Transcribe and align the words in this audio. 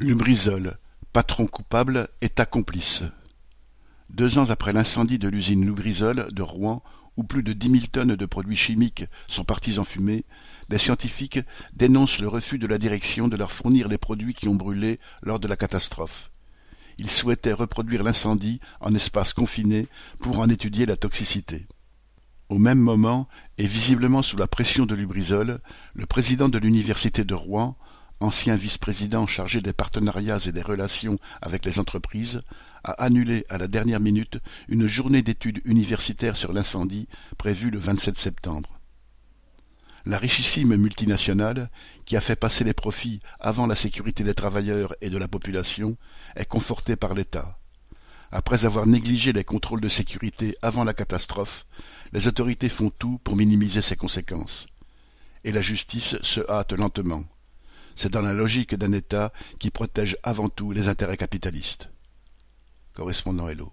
Lubrizol, 0.00 0.78
patron 1.12 1.48
coupable, 1.48 2.08
État 2.20 2.46
complice. 2.46 3.02
Deux 4.10 4.38
ans 4.38 4.48
après 4.48 4.72
l'incendie 4.72 5.18
de 5.18 5.28
l'usine 5.28 5.66
Lubrizol 5.66 6.28
de 6.30 6.42
Rouen, 6.42 6.84
où 7.16 7.24
plus 7.24 7.42
de 7.42 7.52
dix 7.52 7.68
mille 7.68 7.88
tonnes 7.88 8.14
de 8.14 8.26
produits 8.26 8.56
chimiques 8.56 9.06
sont 9.26 9.42
partis 9.42 9.80
en 9.80 9.84
fumée, 9.84 10.24
des 10.68 10.78
scientifiques 10.78 11.40
dénoncent 11.72 12.20
le 12.20 12.28
refus 12.28 12.60
de 12.60 12.68
la 12.68 12.78
direction 12.78 13.26
de 13.26 13.36
leur 13.36 13.50
fournir 13.50 13.88
les 13.88 13.98
produits 13.98 14.34
qui 14.34 14.46
ont 14.46 14.54
brûlé 14.54 15.00
lors 15.24 15.40
de 15.40 15.48
la 15.48 15.56
catastrophe. 15.56 16.30
Ils 16.98 17.10
souhaitaient 17.10 17.52
reproduire 17.52 18.04
l'incendie 18.04 18.60
en 18.80 18.94
espace 18.94 19.32
confiné 19.32 19.88
pour 20.20 20.38
en 20.38 20.48
étudier 20.48 20.86
la 20.86 20.96
toxicité. 20.96 21.66
Au 22.50 22.58
même 22.58 22.78
moment, 22.78 23.26
et 23.58 23.66
visiblement 23.66 24.22
sous 24.22 24.36
la 24.36 24.46
pression 24.46 24.86
de 24.86 24.94
Lubrizol, 24.94 25.58
le 25.94 26.06
président 26.06 26.48
de 26.48 26.58
l'université 26.58 27.24
de 27.24 27.34
Rouen, 27.34 27.76
ancien 28.20 28.56
vice-président 28.56 29.26
chargé 29.26 29.60
des 29.60 29.72
partenariats 29.72 30.38
et 30.46 30.52
des 30.52 30.62
relations 30.62 31.18
avec 31.40 31.64
les 31.64 31.78
entreprises, 31.78 32.42
a 32.84 32.92
annulé 32.92 33.44
à 33.48 33.58
la 33.58 33.68
dernière 33.68 34.00
minute 34.00 34.38
une 34.68 34.86
journée 34.86 35.22
d'études 35.22 35.60
universitaires 35.64 36.36
sur 36.36 36.52
l'incendie 36.52 37.08
prévue 37.36 37.70
le 37.70 37.78
27 37.78 38.18
septembre. 38.18 38.78
La 40.06 40.18
richissime 40.18 40.74
multinationale, 40.76 41.70
qui 42.06 42.16
a 42.16 42.20
fait 42.20 42.36
passer 42.36 42.64
les 42.64 42.72
profits 42.72 43.20
avant 43.40 43.66
la 43.66 43.74
sécurité 43.74 44.24
des 44.24 44.34
travailleurs 44.34 44.94
et 45.00 45.10
de 45.10 45.18
la 45.18 45.28
population, 45.28 45.96
est 46.36 46.46
confortée 46.46 46.96
par 46.96 47.14
l'État. 47.14 47.58
Après 48.30 48.64
avoir 48.64 48.86
négligé 48.86 49.32
les 49.32 49.44
contrôles 49.44 49.80
de 49.80 49.88
sécurité 49.88 50.56
avant 50.62 50.84
la 50.84 50.94
catastrophe, 50.94 51.66
les 52.12 52.26
autorités 52.26 52.68
font 52.68 52.90
tout 52.90 53.18
pour 53.24 53.36
minimiser 53.36 53.82
ses 53.82 53.96
conséquences. 53.96 54.66
Et 55.44 55.52
la 55.52 55.62
justice 55.62 56.16
se 56.22 56.40
hâte 56.48 56.72
lentement. 56.72 57.24
C'est 57.98 58.12
dans 58.12 58.22
la 58.22 58.32
logique 58.32 58.76
d'un 58.76 58.92
État 58.92 59.32
qui 59.58 59.72
protège 59.72 60.16
avant 60.22 60.48
tout 60.48 60.70
les 60.70 60.86
intérêts 60.86 61.16
capitalistes. 61.16 61.90
Correspondant 62.94 63.48
Hello. 63.48 63.72